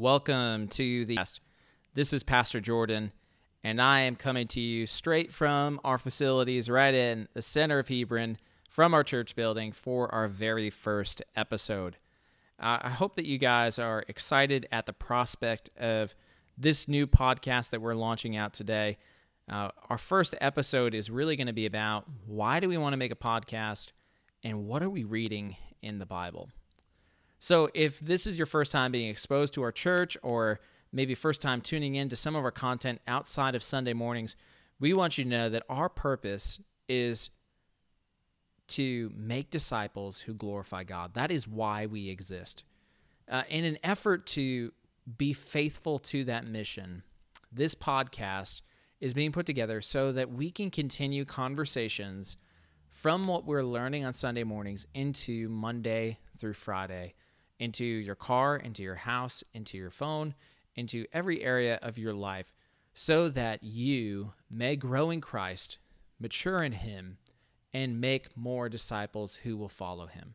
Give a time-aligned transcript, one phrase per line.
[0.00, 1.18] Welcome to the
[1.92, 3.12] This is Pastor Jordan,
[3.62, 7.88] and I am coming to you straight from our facilities right in the center of
[7.88, 11.98] Hebron from our church building for our very first episode.
[12.58, 16.14] Uh, I hope that you guys are excited at the prospect of
[16.56, 18.96] this new podcast that we're launching out today.
[19.50, 22.96] Uh, our first episode is really going to be about why do we want to
[22.96, 23.92] make a podcast
[24.42, 26.48] and what are we reading in the Bible.
[27.42, 30.60] So, if this is your first time being exposed to our church or
[30.92, 34.36] maybe first time tuning in to some of our content outside of Sunday mornings,
[34.78, 37.30] we want you to know that our purpose is
[38.68, 41.14] to make disciples who glorify God.
[41.14, 42.62] That is why we exist.
[43.26, 44.72] Uh, in an effort to
[45.16, 47.02] be faithful to that mission,
[47.50, 48.60] this podcast
[49.00, 52.36] is being put together so that we can continue conversations
[52.90, 57.14] from what we're learning on Sunday mornings into Monday through Friday
[57.60, 60.34] into your car, into your house, into your phone,
[60.74, 62.52] into every area of your life,
[62.94, 65.78] so that you may grow in Christ,
[66.18, 67.18] mature in Him,
[67.72, 70.34] and make more disciples who will follow Him.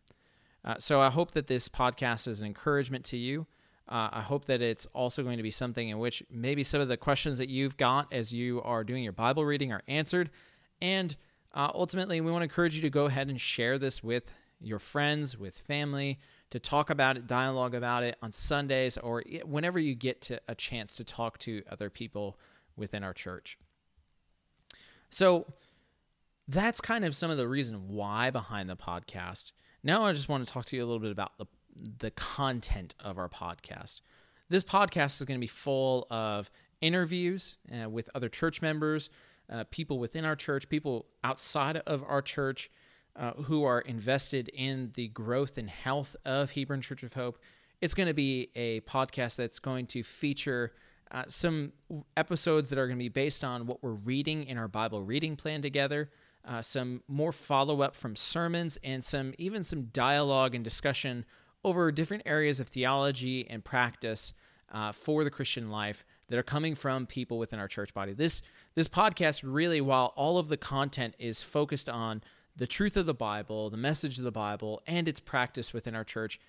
[0.64, 3.48] Uh, so I hope that this podcast is an encouragement to you.
[3.90, 6.88] Uh, I hope that it's also going to be something in which maybe some of
[6.88, 10.30] the questions that you've got as you are doing your Bible reading are answered.
[10.82, 11.16] And
[11.54, 14.80] uh, ultimately, we want to encourage you to go ahead and share this with your
[14.80, 16.20] friends, with family,
[16.52, 20.56] to talk about it, dialogue about it on Sundays, or whenever you get to a
[20.56, 22.38] chance to talk to other people
[22.76, 23.58] within our church.
[25.10, 25.46] So
[26.48, 29.52] that's kind of some of the reason why behind the podcast.
[29.84, 31.46] Now I just want to talk to you a little bit about the
[32.00, 34.02] the content of our podcast.
[34.50, 36.50] This podcast is going to be full of
[36.82, 39.10] interviews uh, with other church members,
[39.50, 42.70] uh, people within our church, people outside of our church,
[43.16, 47.40] uh, who are invested in the growth and health of Hebron Church of Hope.
[47.82, 50.74] It's going to be a podcast that's going to feature
[51.12, 51.72] uh, some
[52.18, 55.36] episodes that are going to be based on what we're reading in our Bible reading
[55.36, 56.10] plan together,
[56.46, 61.26] uh, some more follow up from sermons, and some even some dialogue and discussion
[61.64, 64.34] over different areas of theology and practice
[64.72, 68.14] uh, for the Christian life that are coming from people within our church body.
[68.14, 68.42] This
[68.74, 72.22] this podcast really, while all of the content is focused on
[72.56, 76.04] the truth of the Bible, the message of the Bible, and its practice within our
[76.04, 76.40] church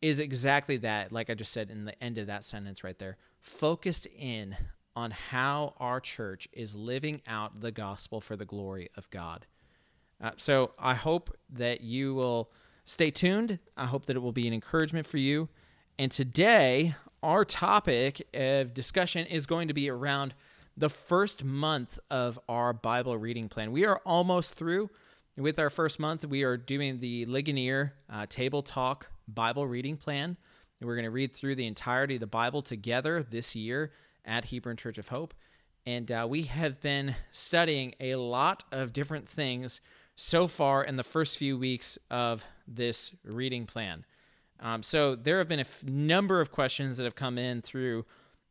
[0.00, 3.16] is exactly that, like I just said in the end of that sentence right there,
[3.40, 4.56] focused in
[4.94, 9.46] on how our church is living out the gospel for the glory of God.
[10.20, 12.50] Uh, so I hope that you will
[12.84, 13.58] stay tuned.
[13.76, 15.48] I hope that it will be an encouragement for you.
[15.98, 20.34] And today, our topic of discussion is going to be around
[20.76, 23.72] the first month of our Bible reading plan.
[23.72, 24.90] We are almost through.
[25.38, 30.38] With our first month, we are doing the Ligonier uh, Table Talk Bible reading plan.
[30.80, 33.92] We're going to read through the entirety of the Bible together this year
[34.24, 35.34] at Hebron Church of Hope.
[35.84, 39.82] And uh, we have been studying a lot of different things
[40.14, 44.06] so far in the first few weeks of this reading plan.
[44.58, 48.06] Um, so there have been a f- number of questions that have come in through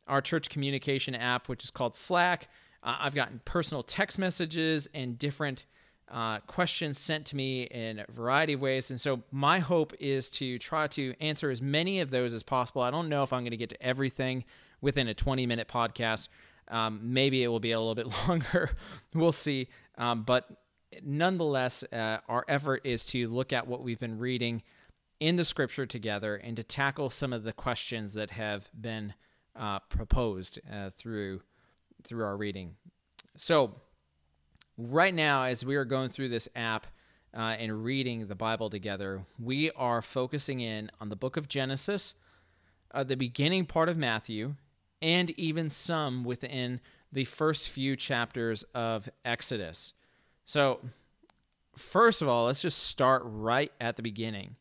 [0.06, 2.48] our church communication app, which is called Slack.
[2.80, 5.64] Uh, I've gotten personal text messages and different
[6.10, 8.90] uh, questions sent to me in a variety of ways.
[8.90, 12.82] And so my hope is to try to answer as many of those as possible.
[12.82, 14.44] I don't know if I'm going to get to everything
[14.80, 16.28] within a 20 minute podcast.
[16.68, 18.70] Um, maybe it will be a little bit longer.
[19.14, 19.68] we'll see.
[19.98, 20.48] Um, but
[21.04, 24.62] nonetheless, uh, our effort is to look at what we've been reading
[25.18, 29.14] in the scripture together and to tackle some of the questions that have been
[29.54, 31.40] uh, proposed uh, through
[32.04, 32.76] through our reading.
[33.36, 33.80] So,
[34.78, 36.86] right now, as we are going through this app
[37.34, 42.14] uh, and reading the Bible together, we are focusing in on the book of Genesis,
[42.92, 44.54] uh, the beginning part of Matthew,
[45.02, 46.80] and even some within
[47.12, 49.94] the first few chapters of Exodus.
[50.44, 50.80] So,
[51.76, 54.56] first of all, let's just start right at the beginning.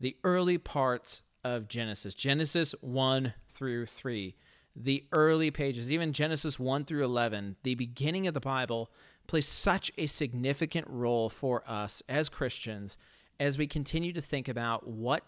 [0.00, 4.34] The early parts of Genesis, Genesis 1 through 3.
[4.74, 8.90] The early pages, even Genesis 1 through 11, the beginning of the Bible
[9.26, 12.98] plays such a significant role for us as Christians
[13.38, 15.24] as we continue to think about what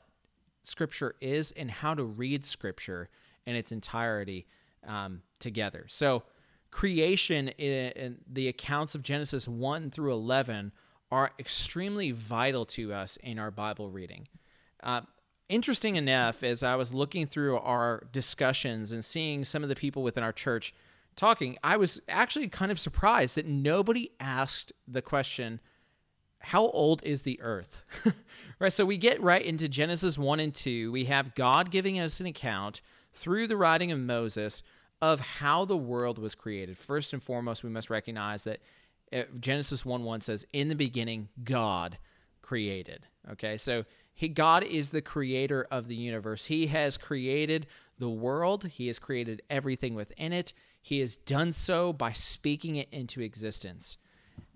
[0.63, 3.09] Scripture is and how to read Scripture
[3.47, 4.47] in its entirety
[4.87, 5.87] um, together.
[5.89, 6.23] So,
[6.71, 10.73] creation in the accounts of Genesis 1 through 11
[11.11, 14.29] are extremely vital to us in our Bible reading.
[14.83, 15.01] Uh,
[15.49, 20.03] interesting enough, as I was looking through our discussions and seeing some of the people
[20.03, 20.75] within our church
[21.19, 25.61] talking, I was actually kind of surprised that nobody asked the question,
[26.39, 27.83] How old is the earth?
[28.59, 28.73] right.
[28.73, 30.91] So we get right into Genesis 1 and 2.
[30.93, 32.81] We have God giving us an account
[33.13, 34.63] through the writing of Moses
[35.01, 36.79] of how the world was created.
[36.79, 38.61] First and foremost, we must recognize that
[39.13, 41.99] uh, Genesis 1 1 says, In the beginning, God
[42.43, 43.07] created.
[43.33, 43.85] Okay, so
[44.15, 46.47] he, God is the creator of the universe.
[46.47, 47.67] He has created
[47.99, 50.53] the world, He has created everything within it.
[50.89, 53.99] He has done so by speaking it into existence.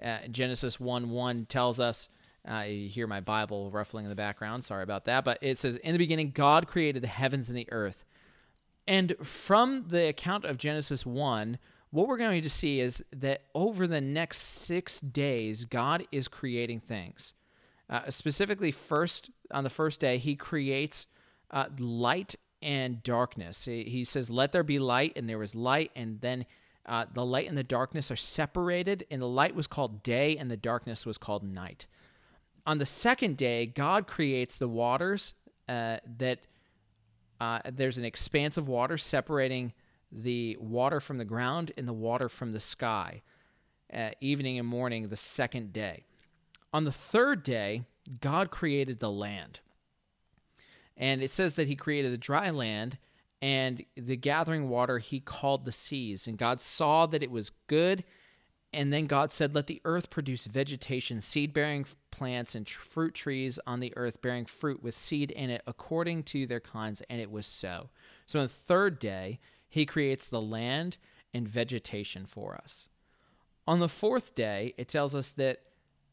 [0.03, 2.09] Uh, Genesis 1 1 tells us,
[2.51, 4.65] uh, you hear my Bible ruffling in the background.
[4.65, 5.25] Sorry about that.
[5.25, 8.05] But it says, In the beginning, God created the heavens and the earth.
[8.89, 11.59] And from the account of Genesis 1,
[11.91, 16.81] what we're going to see is that over the next six days, God is creating
[16.81, 17.35] things.
[17.91, 21.09] Uh, specifically, first on the first day, He creates
[21.51, 23.65] uh, light and darkness.
[23.65, 26.47] He, says, "Let there be light," and there was light, and then
[26.87, 30.51] uh, the light and the darkness are separated, and the light was called day, and
[30.51, 31.87] the darkness was called night.
[32.67, 35.35] On the second day, God creates the waters
[35.69, 36.47] uh, that
[37.41, 39.73] uh, there's an expanse of water separating
[40.13, 43.23] the water from the ground and the water from the sky,
[43.93, 46.05] uh, evening and morning, the second day.
[46.73, 47.83] On the third day,
[48.21, 49.61] God created the land.
[50.97, 52.99] And it says that he created the dry land
[53.41, 56.27] and the gathering water he called the seas.
[56.27, 58.05] And God saw that it was good.
[58.73, 63.15] And then God said, Let the earth produce vegetation, seed bearing plants, and tr- fruit
[63.15, 67.03] trees on the earth, bearing fruit with seed in it according to their kinds.
[67.11, 67.91] And it was so.
[68.27, 70.97] So on the third day, he creates the land
[71.35, 72.89] and vegetation for us.
[73.67, 75.61] On the fourth day, it tells us that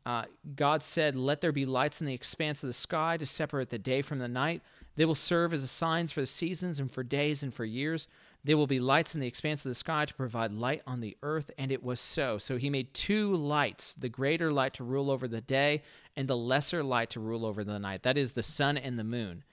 [0.10, 0.24] uh,
[0.56, 3.78] God said, Let there be lights in the expanse of the sky to separate the
[3.78, 4.64] day from the night.
[4.96, 8.08] They will serve as signs for the seasons and for days and for years.
[8.44, 11.16] There will be lights in the expanse of the sky to provide light on the
[11.22, 11.52] earth.
[11.60, 12.40] And it was so.
[12.40, 15.84] So he made two lights the greater light to rule over the day,
[16.16, 18.02] and the lesser light to rule over the night.
[18.02, 19.44] That is the sun and the moon.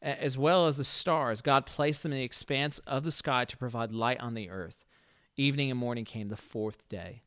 [0.00, 3.56] As well as the stars, God placed them in the expanse of the sky to
[3.58, 4.86] provide light on the earth.
[5.36, 7.20] Evening and morning came the fourth day.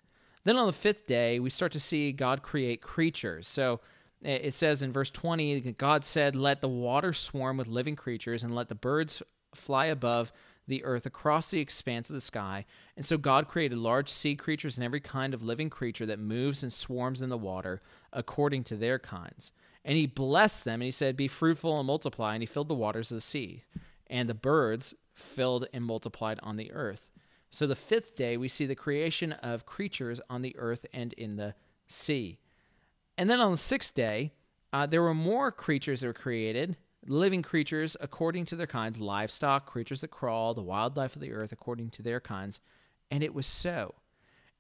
[0.44, 3.48] Then on the fifth day, we start to see God create creatures.
[3.48, 3.82] So
[4.24, 8.44] eh, it says in verse 20 God said, Let the water swarm with living creatures,
[8.44, 9.22] and let the birds
[9.54, 10.32] fly above
[10.68, 12.66] the earth across the expanse of the sky.
[12.96, 16.64] And so God created large sea creatures and every kind of living creature that moves
[16.64, 17.82] and swarms in the water
[18.14, 19.52] according to their kinds.
[19.84, 22.34] And he blessed them, and he said, Be fruitful and multiply.
[22.34, 23.64] And he filled the waters of the sea.
[24.08, 27.12] And the birds filled and multiplied on the earth.
[27.52, 31.36] So the fifth day, we see the creation of creatures on the earth and in
[31.36, 31.56] the
[31.88, 32.38] sea.
[33.18, 34.34] And then on the sixth day,
[34.72, 39.66] uh, there were more creatures that were created, living creatures according to their kinds, livestock,
[39.66, 42.60] creatures that crawl, the wildlife of the earth according to their kinds.
[43.10, 43.96] And it was so.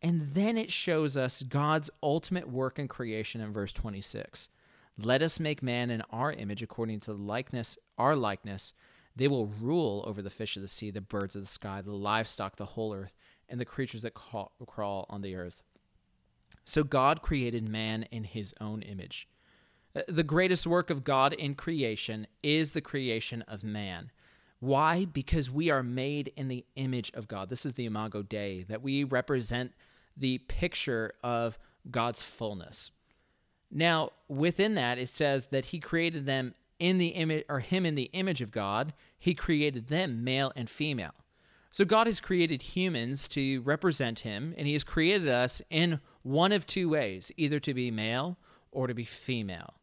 [0.01, 4.49] And then it shows us God's ultimate work in creation in verse 26.
[4.97, 8.73] Let us make man in our image according to the likeness, our likeness,
[9.19, 11.91] they will rule over the fish of the sea, the birds of the sky, the
[11.91, 13.15] livestock, the whole earth,
[13.49, 15.61] and the creatures that crawl on the earth.
[16.63, 19.27] So God created man in his own image.
[19.93, 24.11] Uh, the greatest work of God in creation is the creation of man.
[24.59, 25.03] Why?
[25.03, 27.49] Because we are made in the image of God.
[27.49, 29.73] This is the Imago Dei, that we represent
[30.15, 31.59] the picture of
[31.91, 32.91] God's fullness.
[33.69, 37.95] Now, within that, it says that He created them in the image or him in
[37.95, 41.13] the image of God, he created them male and female.
[41.71, 46.51] So God has created humans to represent him and he has created us in one
[46.51, 48.37] of two ways, either to be male
[48.71, 49.75] or to be female.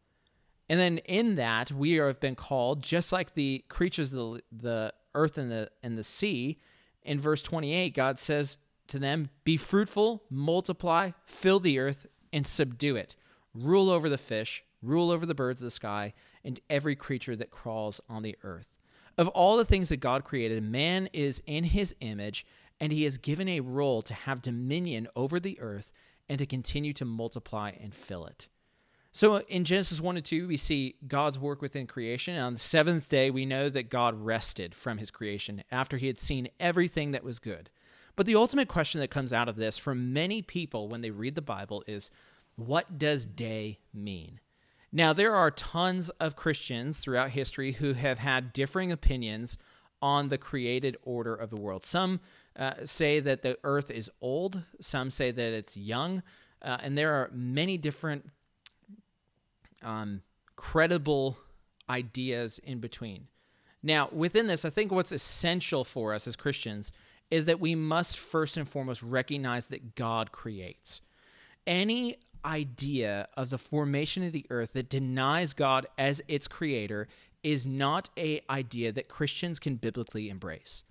[0.68, 4.94] And then in that we have been called just like the creatures of the, the
[5.14, 6.58] earth and the and the sea.
[7.02, 12.96] In verse 28, God says to them, "Be fruitful, multiply, fill the earth and subdue
[12.96, 13.14] it.
[13.54, 16.12] Rule over the fish, rule over the birds of the sky,
[16.46, 18.78] and every creature that crawls on the earth.
[19.18, 22.46] Of all the things that God created, man is in his image,
[22.80, 25.92] and he is given a role to have dominion over the earth
[26.28, 28.48] and to continue to multiply and fill it.
[29.12, 32.34] So in Genesis 1 and 2, we see God's work within creation.
[32.34, 36.06] And on the seventh day, we know that God rested from his creation after he
[36.06, 37.70] had seen everything that was good.
[38.14, 41.34] But the ultimate question that comes out of this for many people when they read
[41.34, 42.10] the Bible is
[42.56, 44.40] what does day mean?
[44.96, 49.58] Now, there are tons of Christians throughout history who have had differing opinions
[50.00, 51.84] on the created order of the world.
[51.84, 52.18] Some
[52.58, 56.22] uh, say that the earth is old, some say that it's young,
[56.62, 58.30] uh, and there are many different
[59.82, 60.22] um,
[60.56, 61.36] credible
[61.90, 63.26] ideas in between.
[63.82, 66.90] Now, within this, I think what's essential for us as Christians
[67.30, 71.02] is that we must first and foremost recognize that God creates.
[71.66, 77.08] Any idea of the formation of the earth that denies God as its creator
[77.42, 80.84] is not a idea that Christians can biblically embrace.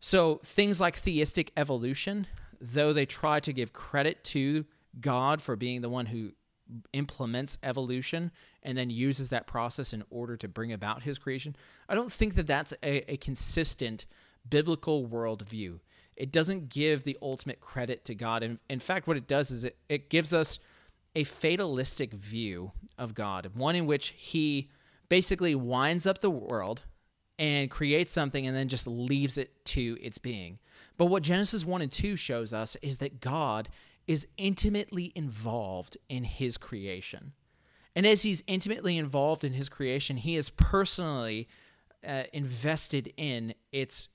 [0.00, 2.26] So things like theistic evolution,
[2.60, 4.66] though they try to give credit to
[5.00, 6.32] God for being the one who
[6.92, 8.32] implements evolution
[8.62, 11.56] and then uses that process in order to bring about his creation,
[11.88, 14.06] I don't think that that's a, a consistent
[14.48, 15.80] biblical worldview.
[16.16, 18.42] It doesn't give the ultimate credit to God.
[18.42, 20.58] And in fact, what it does is it, it gives us
[21.16, 24.68] a fatalistic view of God, one in which he
[25.08, 26.82] basically winds up the world
[27.38, 30.58] and creates something and then just leaves it to its being.
[30.98, 33.70] But what Genesis 1 and 2 shows us is that God
[34.06, 37.32] is intimately involved in his creation.
[37.94, 41.48] And as he's intimately involved in his creation, he is personally
[42.06, 44.10] uh, invested in its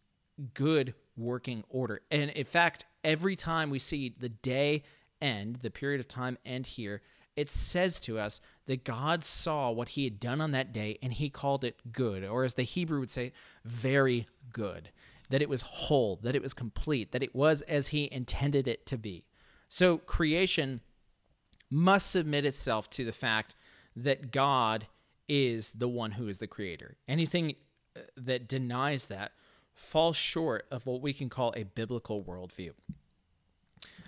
[0.53, 2.01] good working order.
[2.11, 4.83] And in fact, every time we see the day
[5.21, 7.01] end, the period of time end here,
[7.35, 11.13] it says to us that God saw what he had done on that day and
[11.13, 13.31] he called it good, or as the Hebrew would say,
[13.63, 14.89] very good,
[15.29, 18.85] that it was whole, that it was complete, that it was as he intended it
[18.87, 19.25] to be.
[19.69, 20.81] So creation
[21.69, 23.55] must submit itself to the fact
[23.95, 24.87] that God
[25.29, 26.97] is the one who is the creator.
[27.07, 27.55] Anything
[27.95, 29.31] uh, that denies that
[29.73, 32.71] falls short of what we can call a biblical worldview.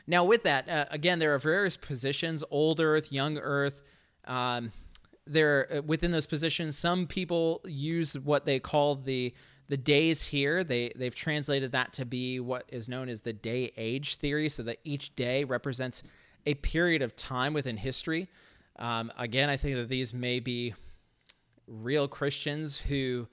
[0.06, 3.82] Now, with that, uh, again, there are various positions: old Earth, young Earth.
[4.26, 4.72] Um,
[5.26, 9.34] there, uh, within those positions, some people use what they call the
[9.70, 13.72] the days here, they, they've translated that to be what is known as the day
[13.78, 16.04] age theory, so that each day represents
[16.46, 18.28] a period of time within history.
[18.78, 20.76] Um, again, I think that these may be
[21.66, 23.28] real Christians who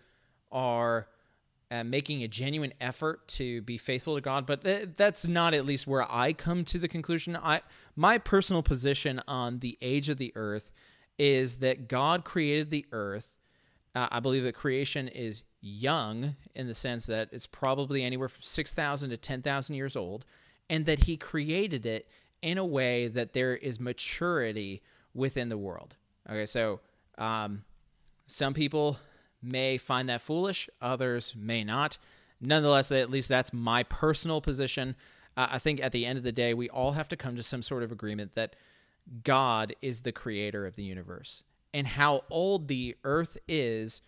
[0.52, 1.08] are
[1.70, 5.64] uh, making a genuine effort to be faithful to God, but th- that's not at
[5.64, 7.36] least where I come to the conclusion.
[7.36, 7.62] I
[7.94, 10.72] my personal position on the age of the earth
[11.18, 13.36] is that God created the earth.
[13.94, 18.42] Uh, I believe that creation is young in the sense that it's probably anywhere from
[18.42, 20.24] 6,000 to 10,000 years old,
[20.68, 22.08] and that he created it
[22.40, 25.96] in a way that there is maturity within the world.
[26.28, 26.80] Okay, so
[27.18, 27.64] um,
[28.26, 28.98] some people
[29.42, 31.98] may find that foolish, others may not.
[32.40, 34.96] Nonetheless, at least that's my personal position.
[35.36, 37.42] Uh, I think at the end of the day, we all have to come to
[37.42, 38.56] some sort of agreement that
[39.24, 41.44] God is the creator of the universe.
[41.72, 44.02] And how old the earth is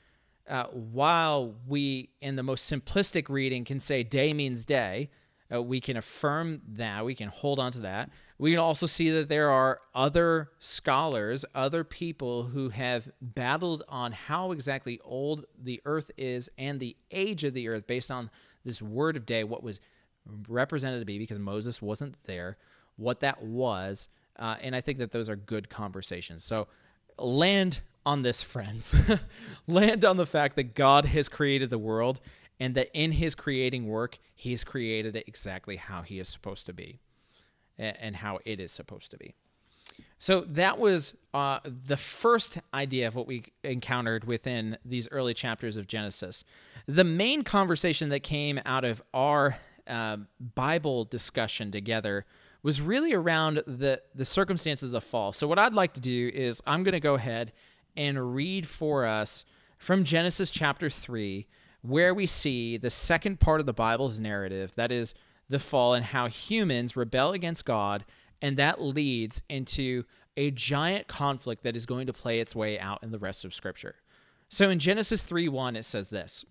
[0.48, 5.10] uh, while we, in the most simplistic reading, can say day means day,
[5.52, 8.10] uh, we can affirm that, we can hold on to that.
[8.38, 14.12] We can also see that there are other scholars, other people who have battled on
[14.12, 18.30] how exactly old the earth is and the age of the earth based on
[18.64, 19.80] this word of day, what was
[20.48, 22.56] represented to be, because Moses wasn't there,
[22.96, 24.08] what that was.
[24.38, 26.42] Uh, and I think that those are good conversations.
[26.42, 26.68] So,
[27.18, 28.94] land on this, friends.
[29.66, 32.20] Land on the fact that God has created the world
[32.62, 36.72] and that in his creating work, he's created it exactly how he is supposed to
[36.72, 37.00] be
[37.76, 39.34] and how it is supposed to be.
[40.20, 45.76] So that was uh, the first idea of what we encountered within these early chapters
[45.76, 46.44] of Genesis.
[46.86, 49.56] The main conversation that came out of our
[49.88, 50.18] uh,
[50.54, 52.26] Bible discussion together
[52.62, 55.32] was really around the the circumstances of the fall.
[55.32, 57.52] So what I'd like to do is I'm going to go ahead
[57.96, 59.44] and read for us
[59.78, 61.48] from Genesis chapter 3,
[61.82, 65.14] where we see the second part of the Bible's narrative that is,
[65.48, 68.04] the fall and how humans rebel against God,
[68.40, 70.04] and that leads into
[70.36, 73.52] a giant conflict that is going to play its way out in the rest of
[73.52, 73.96] Scripture.
[74.48, 76.44] So in Genesis 3 1, it says this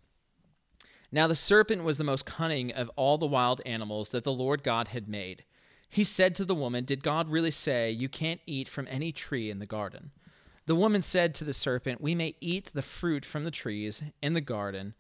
[1.11, 4.63] Now the serpent was the most cunning of all the wild animals that the Lord
[4.63, 5.43] God had made.
[5.89, 9.50] He said to the woman, Did God really say, You can't eat from any tree
[9.50, 10.11] in the garden?
[10.67, 14.33] The woman said to the serpent, We may eat the fruit from the trees in
[14.33, 14.93] the garden,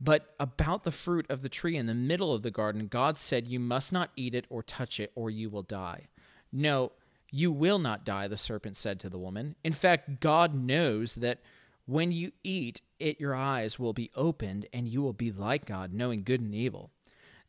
[0.00, 3.48] but about the fruit of the tree in the middle of the garden, God said,
[3.48, 6.08] You must not eat it or touch it, or you will die.
[6.52, 6.92] No,
[7.30, 9.56] you will not die, the serpent said to the woman.
[9.64, 11.40] In fact, God knows that
[11.86, 15.92] when you eat it, your eyes will be opened, and you will be like God,
[15.92, 16.90] knowing good and evil.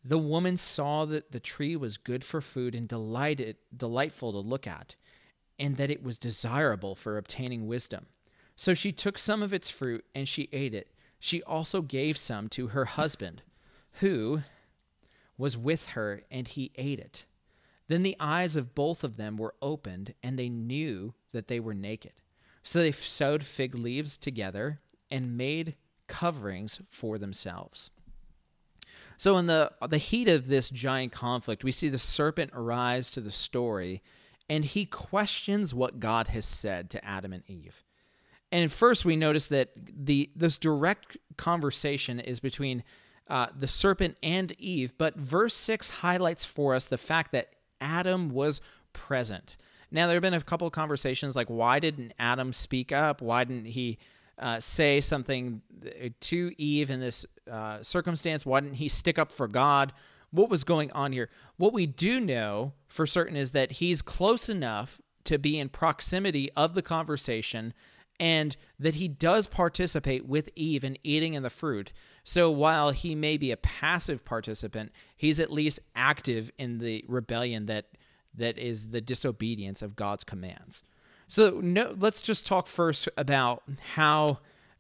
[0.04, 4.66] The woman saw that the tree was good for food and delighted, delightful to look
[4.66, 4.96] at
[5.60, 8.06] and that it was desirable for obtaining wisdom.
[8.56, 10.90] So she took some of its fruit and she ate it.
[11.20, 13.42] She also gave some to her husband,
[13.94, 14.42] who
[15.38, 17.26] was with her, and he ate it.
[17.88, 21.74] Then the eyes of both of them were opened, and they knew that they were
[21.74, 22.14] naked.
[22.64, 25.76] So they sewed fig leaves together and made
[26.08, 27.92] coverings for themselves.
[29.16, 33.22] So, in the, the heat of this giant conflict, we see the serpent arise to
[33.22, 34.04] the story
[34.50, 37.84] and he questions what God has said to Adam and Eve.
[38.52, 42.84] And first, we notice that the this direct conversation is between
[43.28, 47.50] uh, the serpent and Eve, but verse six highlights for us the fact that
[47.82, 48.62] Adam was
[48.94, 49.58] present.
[49.92, 53.22] Now, there have been a couple of conversations like, why didn't Adam speak up?
[53.22, 53.98] Why didn't he
[54.38, 55.62] uh, say something
[56.20, 58.46] to Eve in this uh, circumstance?
[58.46, 59.94] Why didn't he stick up for God?
[60.32, 61.30] What was going on here?
[61.56, 66.52] What we do know for certain is that he's close enough to be in proximity
[66.54, 67.74] of the conversation
[68.20, 71.94] and that he does participate with Eve in eating in the fruit.
[72.24, 77.68] So while he may be a passive participant, he's at least active in the rebellion
[77.68, 77.86] that
[78.34, 80.84] that is the disobedience of God's commands.
[81.28, 83.64] So no, let's just talk first about
[83.96, 84.40] how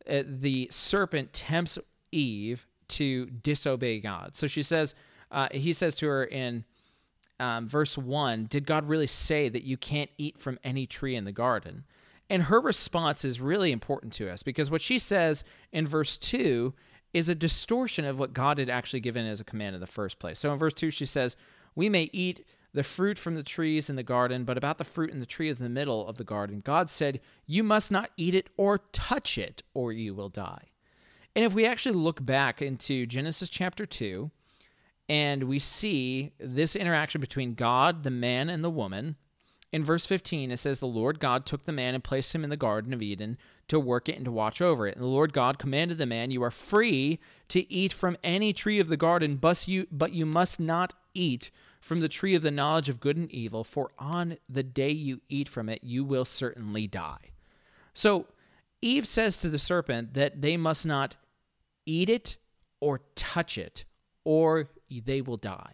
[0.09, 1.77] uh, the serpent tempts
[2.11, 4.35] Eve to disobey God.
[4.35, 4.95] So she says,
[5.31, 6.63] uh, he says to her in
[7.39, 11.25] um, verse 1 Did God really say that you can't eat from any tree in
[11.25, 11.83] the garden?
[12.29, 16.73] And her response is really important to us because what she says in verse 2
[17.13, 20.19] is a distortion of what God had actually given as a command in the first
[20.19, 20.39] place.
[20.39, 21.37] So in verse 2, she says,
[21.73, 25.09] We may eat the fruit from the trees in the garden, but about the fruit
[25.09, 28.35] in the tree of the middle of the garden, God said, You must not eat
[28.35, 30.71] it or touch it, or you will die.
[31.35, 34.31] And if we actually look back into Genesis chapter 2,
[35.09, 39.15] and we see this interaction between God, the man, and the woman,
[39.71, 42.49] in verse 15, it says, The Lord God took the man and placed him in
[42.49, 44.95] the Garden of Eden to work it and to watch over it.
[44.95, 47.19] And the Lord God commanded the man, You are free
[47.49, 51.51] to eat from any tree of the garden, but you, but you must not eat
[51.81, 55.21] from the tree of the knowledge of good and evil, for on the day you
[55.29, 57.31] eat from it, you will certainly die.
[57.93, 58.27] So
[58.81, 61.15] Eve says to the serpent that they must not
[61.85, 62.37] eat it
[62.79, 63.85] or touch it,
[64.23, 65.73] or they will die.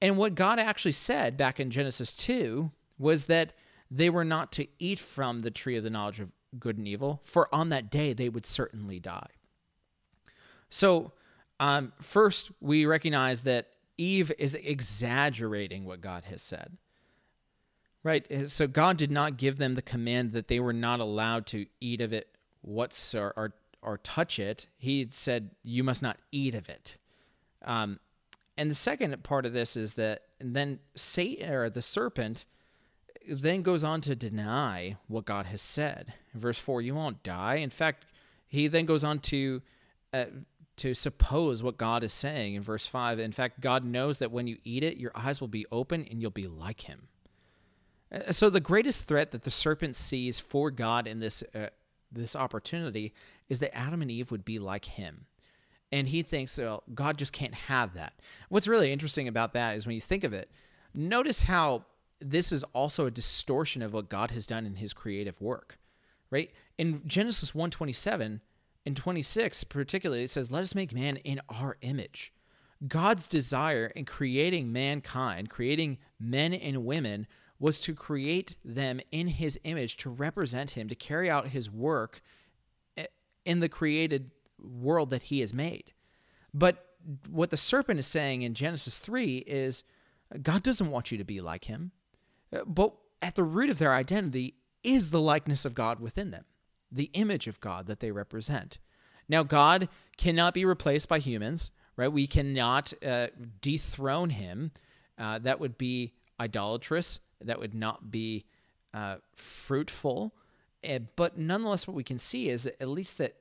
[0.00, 3.52] And what God actually said back in Genesis 2 was that
[3.90, 7.20] they were not to eat from the tree of the knowledge of good and evil,
[7.24, 9.28] for on that day they would certainly die.
[10.70, 11.12] So,
[11.60, 16.76] um, first, we recognize that Eve is exaggerating what God has said.
[18.04, 18.48] Right?
[18.48, 22.00] So God did not give them the command that they were not allowed to eat
[22.00, 22.28] of it
[22.62, 24.68] whatsoever or, or touch it.
[24.78, 26.96] He said, You must not eat of it.
[27.64, 27.98] Um,
[28.56, 32.44] and the second part of this is that then Satan or the serpent
[33.26, 36.14] then goes on to deny what God has said.
[36.34, 37.56] In verse 4, you won't die.
[37.56, 38.04] In fact,
[38.46, 39.62] he then goes on to
[40.12, 40.24] uh,
[40.76, 43.18] to suppose what God is saying in verse 5.
[43.18, 46.22] In fact, God knows that when you eat it, your eyes will be open and
[46.22, 47.08] you'll be like him.
[48.12, 51.68] Uh, so the greatest threat that the serpent sees for God in this uh,
[52.10, 53.12] this opportunity
[53.48, 55.26] is that Adam and Eve would be like him.
[55.90, 58.14] And he thinks, well, God just can't have that.
[58.48, 60.50] What's really interesting about that is when you think of it,
[60.94, 61.84] notice how
[62.20, 65.78] this is also a distortion of what God has done in his creative work.
[66.30, 66.50] Right?
[66.76, 68.40] In Genesis 127,
[68.88, 72.32] in 26 particularly it says let us make man in our image
[72.88, 77.26] god's desire in creating mankind creating men and women
[77.58, 82.22] was to create them in his image to represent him to carry out his work
[82.96, 83.04] eh,
[83.44, 85.92] in the created world that he has made
[86.54, 86.86] but
[87.28, 89.84] what the serpent is saying in genesis 3 is
[90.40, 91.92] god doesn't want you to be like him
[92.66, 96.44] but at the root of their identity is the likeness of god within them
[96.90, 98.78] the image of God that they represent.
[99.28, 102.10] Now, God cannot be replaced by humans, right?
[102.10, 103.28] We cannot uh,
[103.60, 104.72] dethrone him.
[105.18, 107.20] Uh, that would be idolatrous.
[107.42, 108.46] That would not be
[108.94, 110.34] uh, fruitful.
[110.88, 113.36] Uh, but nonetheless, what we can see is at least that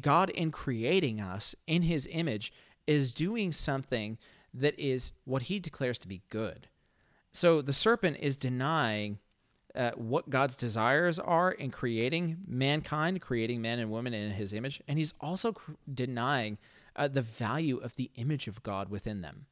[0.00, 2.52] God, in creating us in his image,
[2.86, 4.18] is doing something
[4.54, 6.68] that is what he declares to be good.
[7.32, 9.18] So the serpent is denying
[9.74, 14.82] uh, what God's desires are in creating mankind, creating man and woman in his image,
[14.86, 16.58] and he's also cr- denying
[16.94, 19.46] uh, the value of the image of God within them.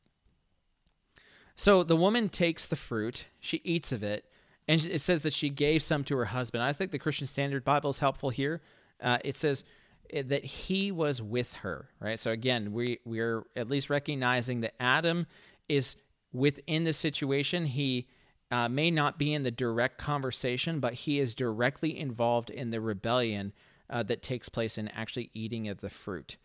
[1.56, 4.24] So the woman takes the fruit, she eats of it,
[4.68, 6.62] and it says that she gave some to her husband.
[6.62, 8.60] I think the Christian Standard Bible is helpful here.
[9.00, 9.64] Uh, it says
[10.10, 12.18] eh, that he was with her, right?
[12.18, 15.26] So again, we we're at least recognizing that Adam
[15.68, 15.96] is
[16.32, 17.66] within the situation.
[17.66, 18.06] He
[18.50, 22.80] uh, may not be in the direct conversation, but he is directly involved in the
[22.80, 23.52] rebellion
[23.88, 26.36] uh, that takes place in actually eating of the fruit.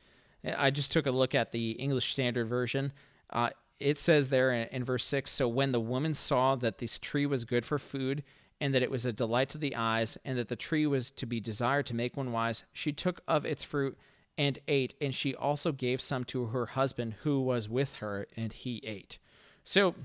[0.58, 2.94] I just took a look at the English Standard Version.
[3.32, 7.00] Uh, it says there in, in verse 6 So when the woman saw that this
[7.00, 8.24] tree was good for food,
[8.62, 11.26] and that it was a delight to the eyes, and that the tree was to
[11.26, 13.98] be desired to make one wise, she took of its fruit
[14.38, 18.54] and ate, and she also gave some to her husband who was with her, and
[18.54, 19.18] he ate.
[19.66, 19.96] So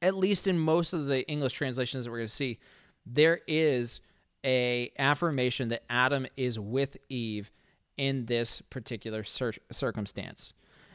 [0.00, 2.58] at least in most of the English translations that we're going to see,
[3.04, 4.00] there is
[4.44, 7.50] a affirmation that Adam is with Eve
[7.98, 10.54] in this particular cir- circumstance.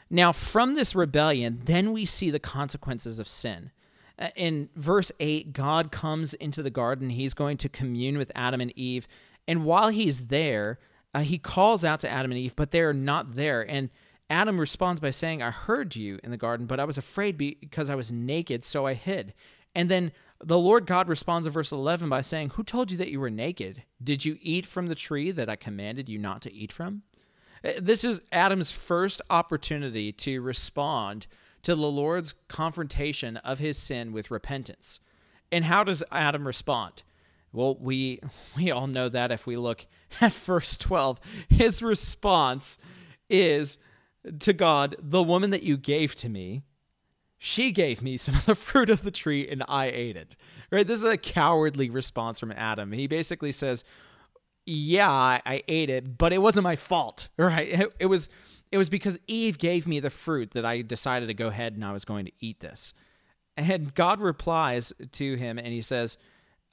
[0.10, 3.72] Now, from this rebellion, then we see the consequences of sin.
[4.18, 7.12] Uh, in verse 8, God comes into the garden.
[7.12, 9.08] He's going to commune with Adam and Eve.
[9.48, 10.80] And while he's there,
[11.14, 13.62] uh, he calls out to Adam and Eve, but they're not there.
[13.62, 13.90] And
[14.30, 17.90] Adam responds by saying, I heard you in the garden, but I was afraid because
[17.90, 19.34] I was naked, so I hid.
[19.76, 20.12] And then
[20.44, 23.30] the Lord God responds in verse 11 by saying, Who told you that you were
[23.30, 23.84] naked?
[24.04, 27.04] Did you eat from the tree that I commanded you not to eat from?
[27.64, 31.28] Uh, this is Adam's first opportunity to respond
[31.62, 35.00] to the Lord's confrontation of his sin with repentance.
[35.52, 37.04] And how does Adam respond?
[37.52, 38.20] Well, we
[38.56, 39.86] we all know that if we look
[40.22, 42.78] at verse 12, his response
[43.30, 43.78] is
[44.40, 46.64] to God, "The woman that you gave to me,
[47.38, 50.36] she gave me some of the fruit of the tree and I ate it."
[50.72, 50.88] Right?
[50.88, 52.92] This is a cowardly response from Adam.
[52.92, 53.84] He basically says,
[54.66, 57.68] "Yeah, I, ate it, but it wasn't my fault." Right?
[57.68, 58.30] It, it was
[58.72, 61.86] it was because Eve gave me the fruit that I decided to go ahead and
[61.86, 62.94] I was going to eat this.
[63.58, 66.18] And God replies to him and he says,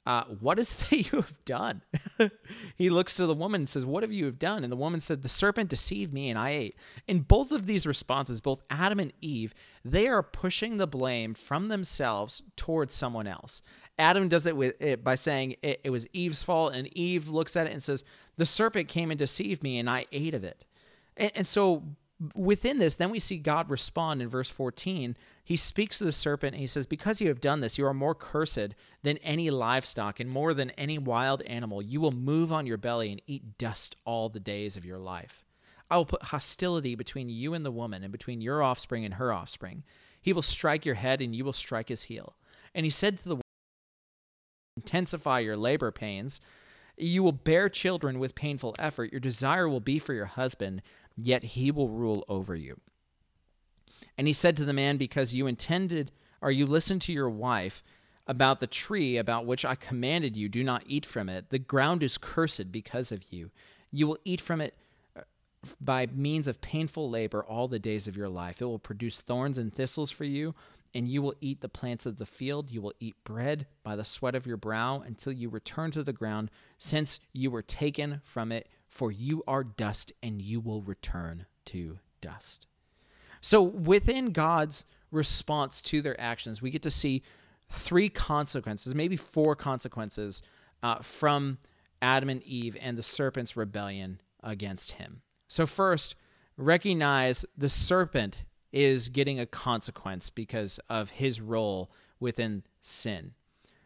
[0.05, 1.81] uh, what is it that you have done?
[2.75, 4.63] he looks to the woman and says, What have you have done?
[4.63, 6.75] And the woman said, The serpent deceived me and I ate.
[7.07, 9.53] In both of these responses, both Adam and Eve,
[9.85, 13.61] they are pushing the blame from themselves towards someone else.
[13.97, 17.55] Adam does it with it by saying it, it was Eve's fault, and Eve looks
[17.55, 18.03] at it and says,
[18.35, 20.65] The serpent came and deceived me and I ate of it.
[21.15, 21.83] And, and so
[22.35, 26.53] within this, then we see God respond in verse 14 he speaks to the serpent
[26.53, 30.19] and he says, Because you have done this, you are more cursed than any livestock
[30.19, 31.81] and more than any wild animal.
[31.81, 35.43] You will move on your belly and eat dust all the days of your life.
[35.91, 39.33] I will put hostility between you and the woman, and between your offspring and her
[39.33, 39.83] offspring.
[40.21, 42.35] He will strike your head, and you will strike his heel.
[42.73, 43.43] And he said to the woman,
[44.77, 46.39] Intensify your labor pains.
[46.97, 49.11] You will bear children with painful effort.
[49.11, 50.81] Your desire will be for your husband,
[51.17, 52.79] yet he will rule over you.
[54.17, 57.83] And he said to the man, Because you intended, or you listened to your wife
[58.27, 61.49] about the tree about which I commanded you, do not eat from it.
[61.49, 63.51] The ground is cursed because of you.
[63.91, 64.75] You will eat from it
[65.17, 65.21] uh,
[65.81, 68.61] by means of painful labor all the days of your life.
[68.61, 70.55] It will produce thorns and thistles for you,
[70.93, 72.71] and you will eat the plants of the field.
[72.71, 76.13] You will eat bread by the sweat of your brow until you return to the
[76.13, 78.69] ground, since you were taken from it.
[78.87, 82.67] For you are dust, and you will return to dust.
[83.43, 87.21] So within God's response to their actions, we get to see
[87.67, 90.41] three consequences, maybe four consequences
[90.81, 91.57] uh, from
[92.01, 95.21] Adam and Eve and the serpent's rebellion against him.
[95.49, 96.15] So, first,
[96.57, 103.33] recognize the serpent is getting a consequence because of his role within sin.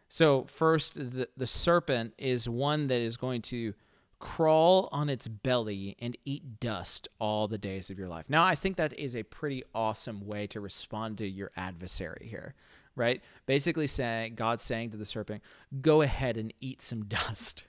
[0.08, 3.74] So, first, the, the serpent is one that is going to
[4.18, 8.26] crawl on its belly and eat dust all the days of your life.
[8.28, 12.54] Now, I think that is a pretty awesome way to respond to your adversary here,
[12.96, 13.22] right?
[13.46, 15.42] Basically, saying God's saying to the serpent,
[15.80, 17.64] "Go ahead and eat some dust."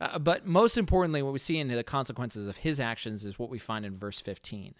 [0.00, 3.50] Uh, but most importantly, what we see in the consequences of his actions is what
[3.50, 4.74] we find in verse 15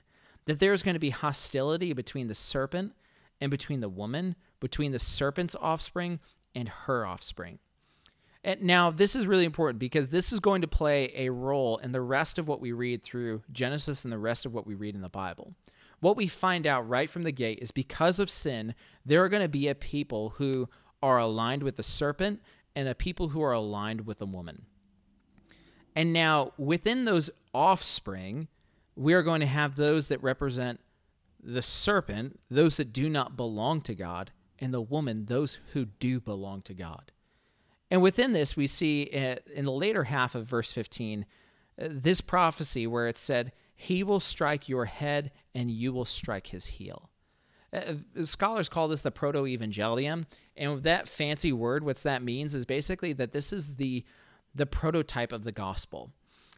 [0.44, 2.92] that there's going to be hostility between the serpent
[3.40, 6.18] and between the woman, between the serpent's offspring
[6.54, 7.58] and her offspring.
[8.44, 11.92] And now, this is really important because this is going to play a role in
[11.92, 14.96] the rest of what we read through Genesis and the rest of what we read
[14.96, 15.54] in the Bible.
[16.00, 18.74] What we find out right from the gate is because of sin,
[19.06, 20.68] there are going to be a people who
[21.00, 22.42] are aligned with the serpent
[22.74, 24.66] and a people who are aligned with a woman.
[25.94, 28.48] And now, within those offspring,
[28.96, 30.80] we are going to have those that represent
[31.40, 36.20] the serpent, those that do not belong to God, and the woman, those who do
[36.20, 37.12] belong to God.
[37.92, 41.26] And within this, we see uh, in the later half of verse 15
[41.78, 46.46] uh, this prophecy where it said, He will strike your head and you will strike
[46.46, 47.10] his heel.
[47.70, 50.24] Uh, scholars call this the proto evangelium.
[50.56, 54.06] And with that fancy word, what that means is basically that this is the,
[54.54, 56.14] the prototype of the gospel.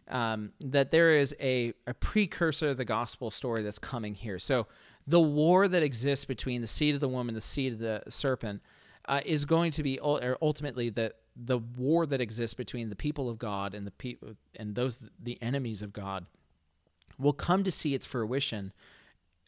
[0.06, 4.38] Um, that there is a, a precursor of the gospel story that's coming here.
[4.38, 4.68] So
[5.04, 8.62] the war that exists between the seed of the woman, the seed of the serpent,
[9.06, 13.38] uh, is going to be ultimately the the war that exists between the people of
[13.38, 16.26] God and the people and those the enemies of God
[17.18, 18.72] will come to see its fruition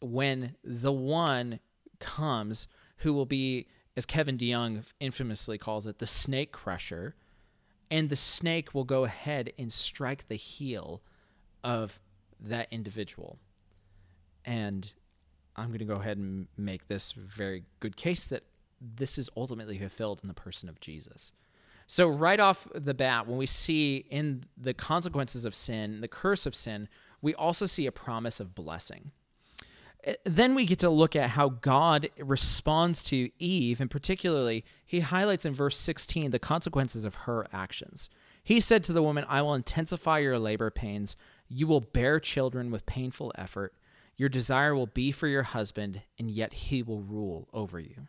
[0.01, 1.59] when the one
[1.99, 7.15] comes who will be as Kevin DeYoung infamously calls it the snake crusher.
[7.89, 11.01] And the snake will go ahead and strike the heel
[11.63, 11.99] of
[12.39, 13.39] that individual.
[14.45, 14.93] And
[15.55, 18.43] I'm going to go ahead and make this very good case that
[18.79, 21.33] this is ultimately fulfilled in the person of Jesus
[21.87, 26.45] So, right off the bat, when we see in the consequences of sin, the curse
[26.45, 26.89] of sin,
[27.21, 29.11] we also see a promise of blessing.
[30.03, 34.99] Eh, then we get to look at how God responds to Eve, and particularly, he
[34.99, 38.09] highlights in verse 16 the consequences of her actions.
[38.43, 41.15] He said to the woman, I will intensify your labor pains.
[41.47, 43.73] You will bear children with painful effort.
[44.17, 48.07] Your desire will be for your husband, and yet he will rule over you.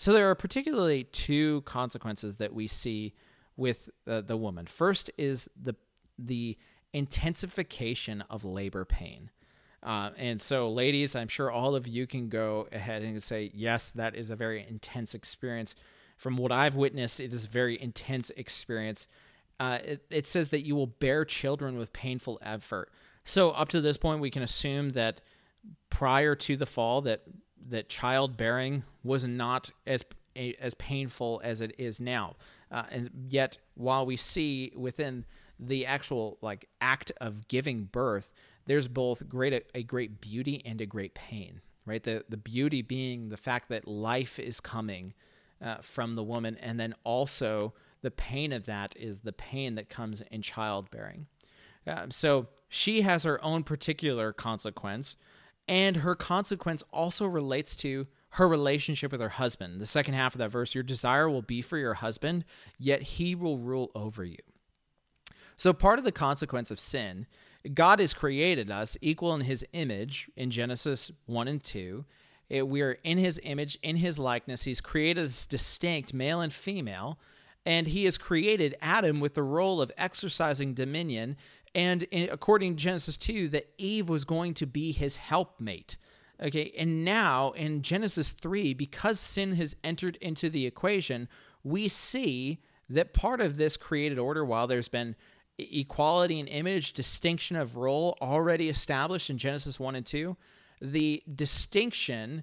[0.00, 3.12] So there are particularly two consequences that we see
[3.58, 4.64] with uh, the woman.
[4.64, 5.74] First is the
[6.18, 6.56] the
[6.94, 9.30] intensification of labor pain.
[9.82, 13.90] Uh, and so, ladies, I'm sure all of you can go ahead and say, yes,
[13.90, 15.74] that is a very intense experience.
[16.16, 19.06] From what I've witnessed, it is a very intense experience.
[19.58, 22.90] Uh, it, it says that you will bear children with painful effort.
[23.24, 25.20] So, up to this point, we can assume that
[25.90, 27.24] prior to the fall, that
[27.68, 30.04] that childbearing was not as
[30.36, 32.36] as painful as it is now.
[32.70, 35.24] Uh, and yet, while we see within
[35.58, 38.32] the actual like act of giving birth,
[38.66, 41.60] there's both great a great beauty and a great pain.
[41.86, 42.02] Right.
[42.02, 45.14] The the beauty being the fact that life is coming
[45.62, 49.88] uh, from the woman, and then also the pain of that is the pain that
[49.88, 51.26] comes in childbearing.
[51.86, 55.16] Uh, so she has her own particular consequence
[55.70, 59.80] and her consequence also relates to her relationship with her husband.
[59.80, 62.44] The second half of that verse, your desire will be for your husband,
[62.78, 64.38] yet he will rule over you.
[65.56, 67.26] So, part of the consequence of sin,
[67.74, 72.04] God has created us equal in his image in Genesis 1 and 2.
[72.48, 74.62] It, we are in his image, in his likeness.
[74.62, 77.18] He's created us distinct, male and female.
[77.66, 81.36] And he has created Adam with the role of exercising dominion
[81.74, 85.96] and in, according to Genesis 2, that Eve was going to be his helpmate.
[86.42, 91.28] Okay, and now in Genesis 3, because sin has entered into the equation,
[91.62, 95.16] we see that part of this created order, while there's been
[95.58, 100.36] equality in image, distinction of role already established in Genesis 1 and 2,
[100.80, 102.42] the distinction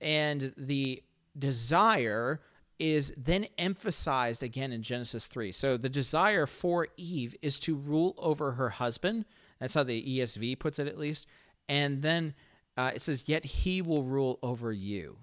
[0.00, 1.02] and the
[1.38, 2.40] desire
[2.78, 5.50] is then emphasized again in Genesis 3.
[5.52, 9.24] So the desire for Eve is to rule over her husband.
[9.58, 11.26] That's how the ESV puts it, at least.
[11.68, 12.34] And then
[12.78, 15.18] uh, it says, Yet he will rule over you.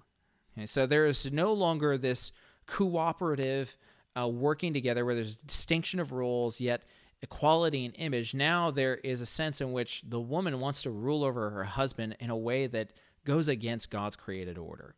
[0.56, 2.30] Okay, so there is no longer this
[2.66, 3.76] cooperative
[4.14, 6.84] uh, working together where there's distinction of roles, yet
[7.22, 8.34] equality and image.
[8.34, 12.16] Now there is a sense in which the woman wants to rule over her husband
[12.20, 12.92] in a way that
[13.24, 14.94] goes against God's created order.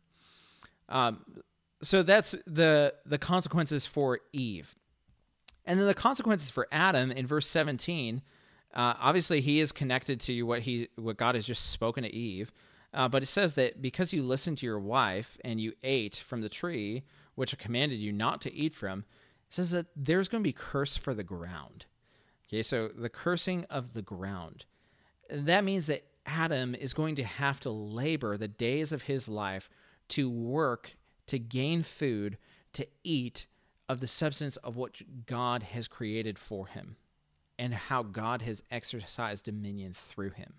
[0.89, 1.25] Um,
[1.81, 4.75] so that's the the consequences for Eve,
[5.65, 8.21] and then the consequences for Adam in verse seventeen.
[8.73, 12.51] Uh, obviously, he is connected to what he what God has just spoken to Eve.
[12.93, 16.41] Uh, but it says that because you listened to your wife and you ate from
[16.41, 17.03] the tree
[17.35, 19.05] which I commanded you not to eat from,
[19.47, 21.85] it says that there's going to be curse for the ground.
[22.47, 24.65] Okay, so the cursing of the ground.
[25.29, 29.69] That means that Adam is going to have to labor the days of his life
[30.09, 30.95] to work
[31.27, 32.37] to gain food,
[32.73, 33.47] to eat
[33.87, 36.97] of the substance of what God has created for him
[37.59, 40.53] and how God has exercised dominion through him.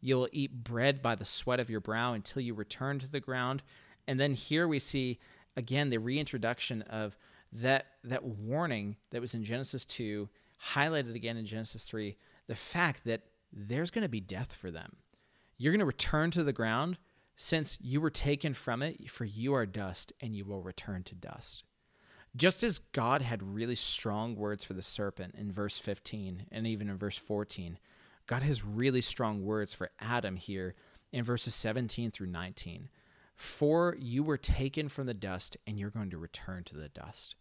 [0.00, 3.20] You will eat bread by the sweat of your brow until you return to the
[3.20, 3.62] ground.
[4.08, 5.18] And then here we see
[5.56, 7.18] again the reintroduction of
[7.52, 10.28] that that warning that was in Genesis 2
[10.72, 14.96] highlighted again in Genesis 3 the fact that there's going to be death for them.
[15.58, 16.98] You're going to return to the ground
[17.36, 21.14] since you were taken from it, for you are dust, and you will return to
[21.14, 21.64] dust.
[22.38, 26.88] Just as God had really strong words for the serpent in verse 15 and even
[26.88, 27.78] in verse 14,
[28.28, 30.76] God has really strong words for Adam here
[31.10, 32.90] in verses 17 through 19.
[33.34, 37.34] For you were taken from the dust, and you're going to return to the dust.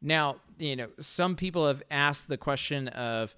[0.00, 3.36] Now, you know, some people have asked the question of,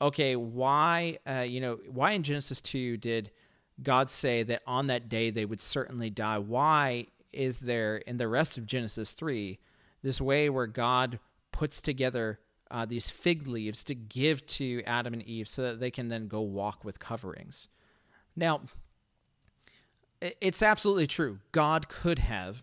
[0.00, 3.30] okay, why, uh, you know, why in Genesis 2 did
[3.82, 6.38] God say that on that day they would certainly die.
[6.38, 9.58] Why is there in the rest of Genesis 3
[10.02, 11.18] this way where God
[11.52, 15.90] puts together uh, these fig leaves to give to Adam and Eve so that they
[15.90, 17.68] can then go walk with coverings?
[18.36, 18.62] Now,
[20.20, 21.38] it's absolutely true.
[21.52, 22.62] God could have,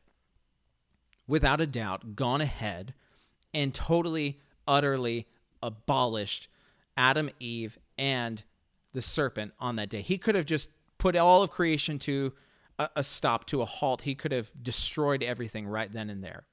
[1.27, 2.93] without a doubt, gone ahead
[3.53, 5.27] and totally, utterly
[5.61, 6.47] abolished
[6.95, 8.43] Adam, Eve, and
[8.93, 10.01] the serpent on that day.
[10.01, 12.33] He could have just put all of creation to
[12.79, 14.01] a, a stop, to a halt.
[14.01, 16.45] He could have destroyed everything right then and there.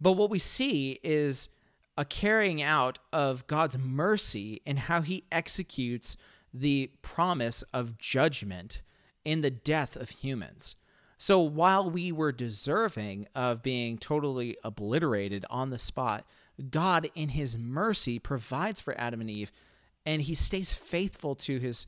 [0.00, 1.48] But what we see is
[1.96, 6.16] a carrying out of God's mercy and how he executes
[6.52, 8.82] the promise of judgment
[9.24, 10.76] in the death of humans.
[11.16, 16.24] So while we were deserving of being totally obliterated on the spot,
[16.70, 19.50] God, in his mercy, provides for Adam and Eve,
[20.06, 21.86] and he stays faithful to his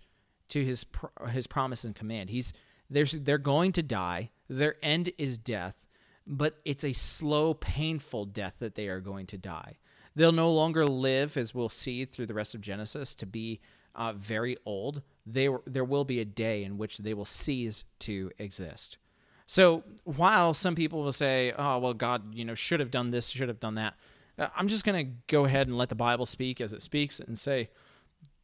[0.48, 0.86] to his
[1.30, 2.30] his promise and command.
[2.30, 2.52] He's
[2.88, 4.30] there's they're going to die.
[4.48, 5.85] Their end is death,
[6.26, 9.78] but it's a slow, painful death that they are going to die.
[10.14, 13.60] They'll no longer live, as we'll see through the rest of Genesis, to be
[13.94, 15.02] uh, very old.
[15.26, 18.98] They, there will be a day in which they will cease to exist.
[19.46, 23.28] So while some people will say, "Oh, well, God, you know, should have done this,
[23.28, 23.94] should have done that,"
[24.38, 27.20] uh, I'm just going to go ahead and let the Bible speak as it speaks
[27.20, 27.70] and say,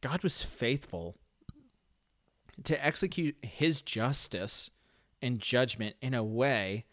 [0.01, 1.15] God was faithful
[2.63, 4.69] to execute His justice
[5.21, 6.85] and judgment in a way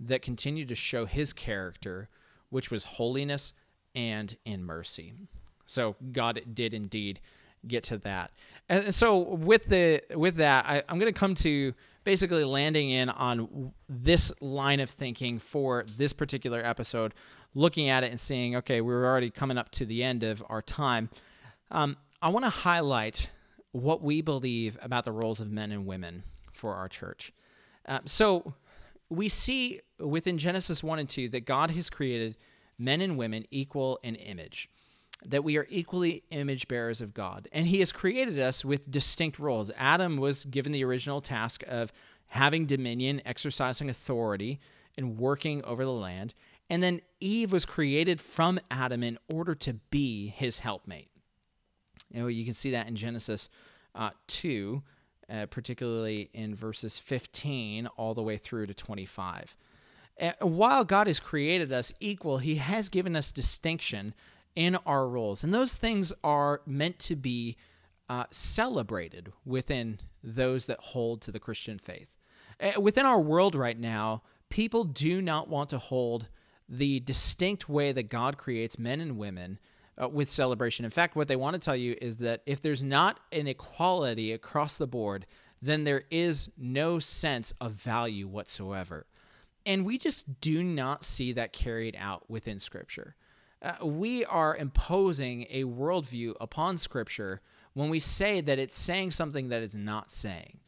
[0.00, 2.08] that continued to show His character,
[2.50, 3.54] which was holiness
[3.94, 5.14] and in mercy.
[5.66, 7.20] So God did indeed
[7.66, 8.30] get to that.
[8.68, 13.10] And so with the with that, I, I'm going to come to basically landing in
[13.10, 17.12] on this line of thinking for this particular episode,
[17.54, 20.62] looking at it and seeing, okay, we're already coming up to the end of our
[20.62, 21.10] time.
[21.70, 23.30] Um, I want to highlight
[23.72, 27.32] what we believe about the roles of men and women for our church.
[27.86, 28.54] Uh, so
[29.10, 32.36] we see within Genesis 1 and 2 that God has created
[32.78, 34.68] men and women equal in image
[35.26, 37.48] that we are equally image bearers of God.
[37.52, 39.70] And He has created us with distinct roles.
[39.76, 41.92] Adam was given the original task of
[42.28, 44.60] having dominion, exercising authority,
[44.96, 46.34] and working over the land.
[46.70, 51.08] And then Eve was created from Adam in order to be his helpmate.
[52.12, 53.48] You know, you can see that in Genesis
[53.94, 54.82] uh, 2,
[55.30, 59.56] uh, particularly in verses 15 all the way through to 25.
[60.20, 64.14] Uh, while God has created us equal, He has given us distinction
[64.56, 65.44] in our roles.
[65.44, 67.56] And those things are meant to be
[68.08, 72.16] uh, celebrated within those that hold to the Christian faith.
[72.60, 76.28] Uh, within our world right now, people do not want to hold
[76.68, 79.58] the distinct way that God creates men and women
[80.00, 80.84] uh, with celebration.
[80.84, 84.32] In fact, what they want to tell you is that if there's not an equality
[84.32, 85.26] across the board,
[85.60, 89.06] then there is no sense of value whatsoever.
[89.66, 93.16] And we just do not see that carried out within Scripture
[93.60, 97.40] uh, we are imposing a worldview upon Scripture
[97.74, 100.58] when we say that it's saying something that it's not saying.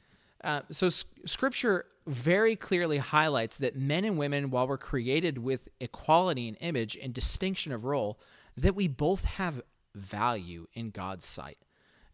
[0.42, 6.48] Uh, so, Scripture very clearly highlights that men and women, while we're created with equality
[6.48, 8.18] in image and distinction of role,
[8.60, 9.62] that we both have
[9.94, 11.58] value in God's sight.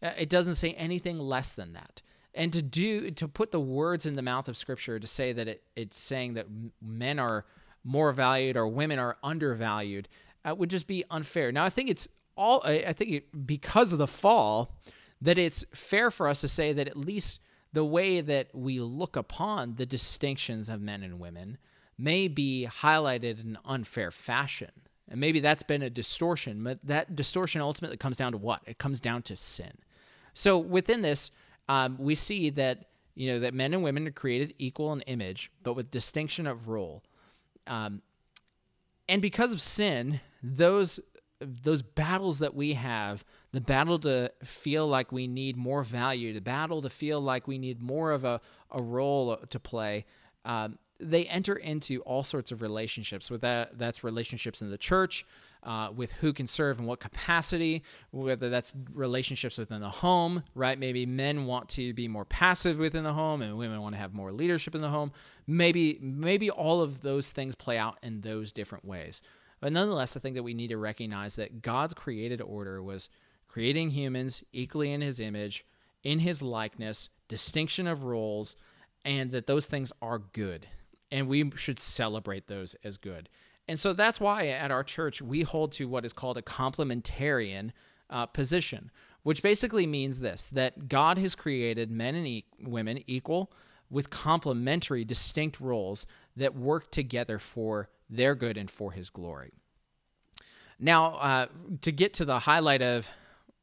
[0.01, 2.01] Uh, it doesn't say anything less than that.
[2.33, 5.47] And to do to put the words in the mouth of Scripture to say that
[5.47, 6.45] it, it's saying that
[6.81, 7.45] men are
[7.83, 10.07] more valued or women are undervalued
[10.47, 11.51] uh, would just be unfair.
[11.51, 14.75] Now, I think it's all, I think it, because of the fall,
[15.21, 17.39] that it's fair for us to say that at least
[17.73, 21.57] the way that we look upon the distinctions of men and women
[21.97, 24.71] may be highlighted in unfair fashion.
[25.09, 28.61] And maybe that's been a distortion, but that distortion ultimately comes down to what?
[28.65, 29.71] It comes down to sin.
[30.33, 31.31] So within this,
[31.69, 35.51] um, we see that you know that men and women are created equal in image,
[35.63, 37.03] but with distinction of role.
[37.65, 38.01] Um,
[39.09, 40.99] and because of sin, those
[41.39, 46.41] those battles that we have, the battle to feel like we need more value, the
[46.41, 48.41] battle to feel like we need more of a,
[48.71, 50.05] a role to play,
[50.45, 53.29] um, they enter into all sorts of relationships.
[53.29, 55.25] With that, that's relationships in the church,
[55.63, 60.77] uh, with who can serve in what capacity, whether that's relationships within the home, right?
[60.77, 64.13] Maybe men want to be more passive within the home, and women want to have
[64.13, 65.11] more leadership in the home.
[65.45, 69.21] Maybe, maybe all of those things play out in those different ways.
[69.59, 73.09] But nonetheless, I think that we need to recognize that God's created order was
[73.47, 75.65] creating humans equally in his image,
[76.03, 78.55] in his likeness, distinction of roles,
[79.03, 80.67] and that those things are good.
[81.11, 83.29] And we should celebrate those as good.
[83.67, 87.71] And so that's why at our church we hold to what is called a complementarian
[88.09, 88.91] uh, position,
[89.23, 93.51] which basically means this that God has created men and e- women equal
[93.89, 99.53] with complementary, distinct roles that work together for their good and for his glory.
[100.79, 101.45] Now, uh,
[101.81, 103.09] to get to the highlight of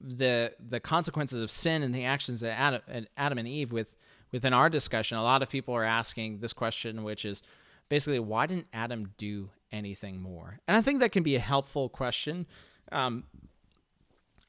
[0.00, 3.94] the the consequences of sin and the actions of Adam, Adam and Eve with
[4.34, 7.40] within our discussion, a lot of people are asking this question, which is
[7.88, 10.58] basically, why didn't Adam do anything more?
[10.66, 12.48] And I think that can be a helpful question.
[12.90, 13.22] Um,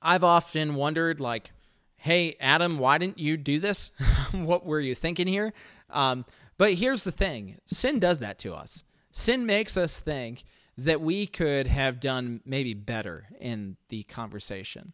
[0.01, 1.51] I've often wondered, like,
[1.97, 3.91] hey, Adam, why didn't you do this?
[4.31, 5.53] what were you thinking here?
[5.91, 6.25] Um,
[6.57, 8.83] but here's the thing sin does that to us.
[9.11, 10.45] Sin makes us think
[10.79, 14.93] that we could have done maybe better in the conversation.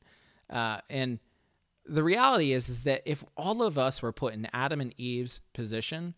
[0.49, 1.19] Uh, and
[1.91, 5.41] the reality is, is that if all of us were put in Adam and Eve's
[5.53, 6.15] position,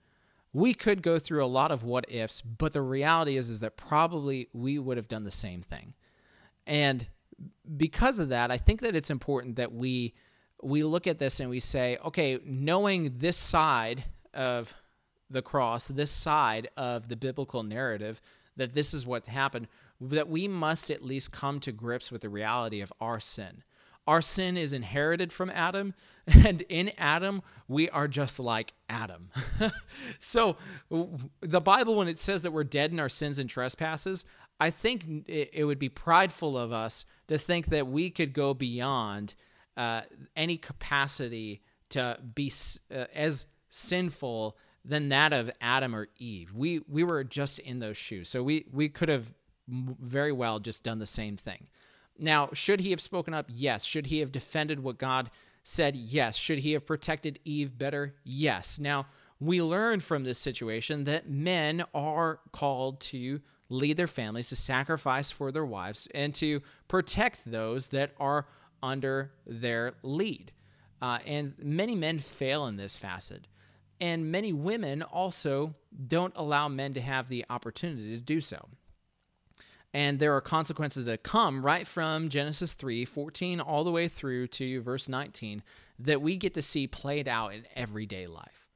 [0.53, 3.75] we could go through a lot of what ifs, but the reality is, is that
[3.75, 5.93] probably we would have done the same thing.
[6.67, 7.07] And
[7.75, 10.13] because of that, I think that it's important that we
[10.63, 14.73] we look at this and we say, okay, knowing this side of
[15.29, 18.21] the cross, this side of the biblical narrative,
[18.55, 19.67] that this is what happened,
[19.99, 23.63] that we must at least come to grips with the reality of our sin.
[24.07, 25.93] Our sin is inherited from Adam,
[26.27, 29.29] and in Adam, we are just like Adam.
[30.19, 30.57] so,
[31.41, 34.25] the Bible, when it says that we're dead in our sins and trespasses,
[34.59, 39.35] I think it would be prideful of us to think that we could go beyond
[39.75, 40.01] uh,
[40.35, 42.51] any capacity to be
[42.93, 46.53] uh, as sinful than that of Adam or Eve.
[46.53, 49.33] We we were just in those shoes, so we we could have
[49.67, 51.67] very well just done the same thing.
[52.17, 53.47] Now, should he have spoken up?
[53.49, 53.83] Yes.
[53.83, 55.29] Should he have defended what God
[55.63, 55.95] said?
[55.95, 56.35] Yes.
[56.37, 58.15] Should he have protected Eve better?
[58.23, 58.79] Yes.
[58.79, 59.07] Now,
[59.39, 65.31] we learn from this situation that men are called to lead their families, to sacrifice
[65.31, 68.47] for their wives, and to protect those that are
[68.81, 70.51] under their lead.
[71.01, 73.47] Uh, and many men fail in this facet.
[73.99, 75.73] And many women also
[76.07, 78.67] don't allow men to have the opportunity to do so.
[79.93, 84.47] And there are consequences that come right from Genesis 3 14 all the way through
[84.47, 85.61] to verse 19
[85.99, 88.69] that we get to see played out in everyday life.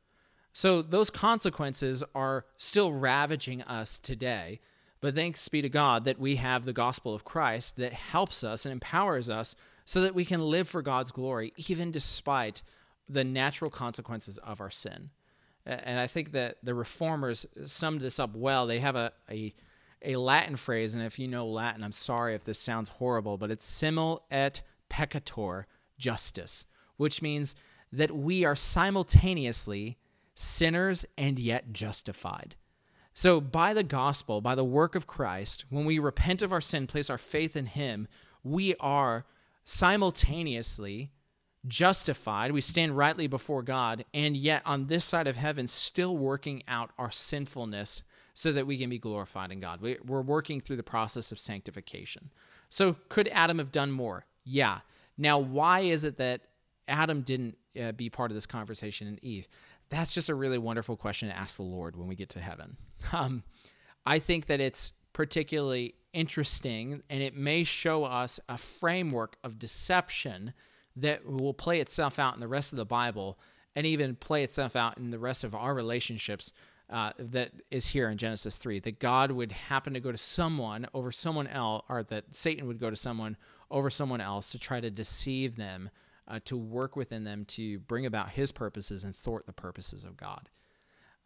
[0.54, 4.60] So those consequences are still ravaging us today.
[5.02, 8.66] But thanks be to God that we have the gospel of Christ that helps us
[8.66, 9.56] and empowers us
[9.86, 12.64] so that we can live for God's glory, even despite
[13.08, 15.12] the natural consequences of our sin.
[15.66, 18.66] And I think that the reformers summed this up well.
[18.66, 19.54] They have a, a
[20.02, 23.52] a Latin phrase, and if you know Latin, I'm sorry if this sounds horrible, but
[23.52, 25.66] it's simul et peccator
[25.98, 26.66] justus,
[26.98, 27.56] which means
[27.92, 29.98] that we are simultaneously
[30.36, 32.56] sinners and yet justified.
[33.14, 36.86] So, by the gospel, by the work of Christ, when we repent of our sin,
[36.86, 38.08] place our faith in Him,
[38.44, 39.26] we are
[39.64, 41.12] simultaneously
[41.68, 42.52] justified.
[42.52, 46.92] We stand rightly before God, and yet on this side of heaven, still working out
[47.00, 48.04] our sinfulness
[48.38, 49.82] so that we can be glorified in God.
[49.82, 52.30] We, are working through the process of sanctification.
[52.70, 54.28] So, could Adam have done more?
[54.44, 54.82] Yeah.
[55.18, 56.42] Now, why is it that
[56.88, 59.48] Adam didn't uh, be part of this conversation and Eve?
[59.90, 62.78] That's just a really wonderful question to ask the Lord when we get to heaven.
[63.12, 63.44] Um,
[64.06, 70.54] I think that it's particularly interesting and it may show us a framework of deception
[70.96, 73.40] that will play itself out in the rest of the Bible
[73.76, 76.54] and even play itself out in the rest of our relationships
[76.90, 80.88] uh, that is here in Genesis 3 that God would happen to go to someone
[80.94, 83.36] over someone else, or that Satan would go to someone
[83.70, 85.90] over someone else to try to deceive them,
[86.28, 90.16] uh, to work within them to bring about his purposes and thwart the purposes of
[90.16, 90.50] God.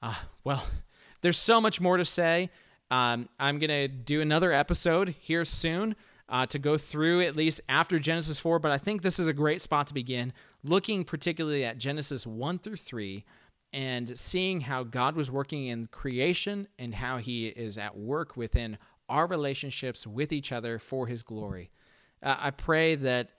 [0.01, 0.66] Uh, well,
[1.22, 2.49] there's so much more to say.
[2.89, 5.95] Um, I'm going to do another episode here soon.
[6.28, 9.34] Uh, to go through at least after Genesis 4, but I think this is a
[9.34, 10.32] great spot to begin,
[10.64, 13.26] looking particularly at Genesis 1 through 3
[13.74, 18.78] and seeing how God was working in creation and how He is at work within
[19.07, 21.72] our relationships with each other for His glory.
[22.22, 23.30] Uh, I pray that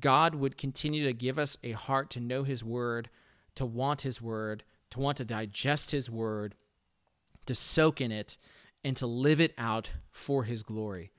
[0.00, 3.08] God would continue to give us a heart to know His Word,
[3.54, 6.54] to want His Word, to want to digest His Word,
[7.46, 8.36] to soak in it,
[8.82, 11.12] and to live it out for His glory.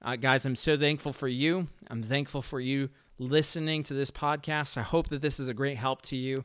[0.00, 1.68] Uh, guys, I'm so thankful for you.
[1.88, 4.76] I'm thankful for you listening to this podcast.
[4.76, 6.44] I hope that this is a great help to you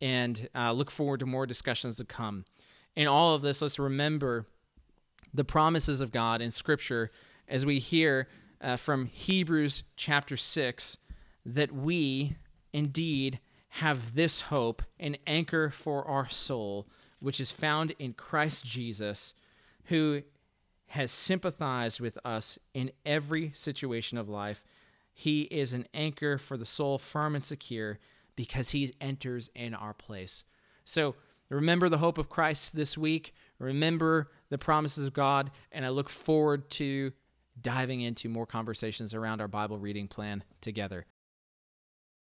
[0.00, 2.44] and uh, look forward to more discussions to come.
[2.96, 4.46] In all of this, let's remember
[5.32, 7.10] the promises of God in Scripture
[7.48, 8.28] as we hear
[8.60, 10.98] uh, from Hebrews chapter 6
[11.44, 12.36] that we
[12.72, 16.86] indeed have this hope, an anchor for our soul,
[17.18, 19.34] which is found in Christ Jesus,
[19.86, 20.22] who
[20.88, 24.64] has sympathized with us in every situation of life.
[25.12, 27.98] He is an anchor for the soul, firm and secure
[28.36, 30.44] because he enters in our place.
[30.84, 31.14] So
[31.48, 33.34] remember the hope of Christ this week.
[33.58, 35.50] Remember the promises of God.
[35.72, 37.12] And I look forward to
[37.60, 41.06] diving into more conversations around our Bible reading plan together.